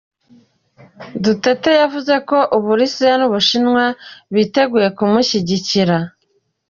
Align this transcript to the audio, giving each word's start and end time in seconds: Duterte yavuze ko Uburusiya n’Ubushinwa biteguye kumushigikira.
Duterte 1.23 1.69
yavuze 1.81 2.13
ko 2.29 2.37
Uburusiya 2.57 3.13
n’Ubushinwa 3.17 3.85
biteguye 4.33 4.87
kumushigikira. 4.97 5.97